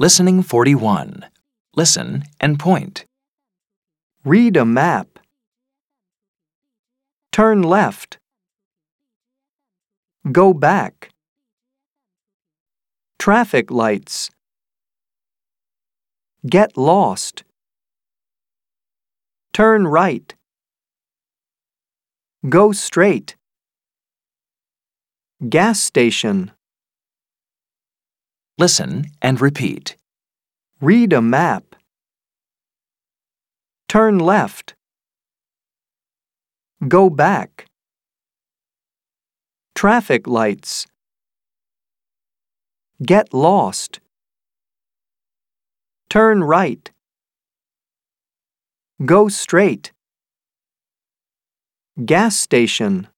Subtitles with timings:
[0.00, 1.26] Listening 41.
[1.76, 3.04] Listen and point.
[4.24, 5.18] Read a map.
[7.32, 8.18] Turn left.
[10.32, 11.10] Go back.
[13.18, 14.30] Traffic lights.
[16.48, 17.44] Get lost.
[19.52, 20.34] Turn right.
[22.48, 23.36] Go straight.
[25.46, 26.52] Gas station.
[28.60, 29.96] Listen and repeat.
[30.82, 31.76] Read a map.
[33.88, 34.74] Turn left.
[36.86, 37.64] Go back.
[39.74, 40.86] Traffic lights.
[43.02, 44.00] Get lost.
[46.10, 46.90] Turn right.
[49.06, 49.92] Go straight.
[52.04, 53.08] Gas station.